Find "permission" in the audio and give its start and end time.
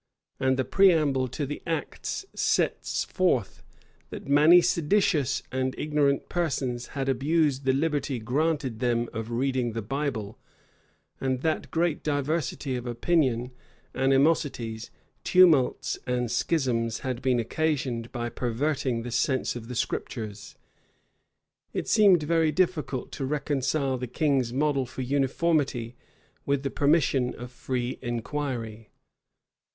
26.71-27.35